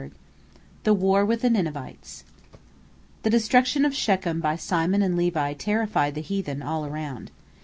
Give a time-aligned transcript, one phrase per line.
[0.81, 2.23] THE WAR WITH THE NINEVITES
[3.21, 7.29] The destruction of Shechem by Simon and Levi terrified the heathen all around.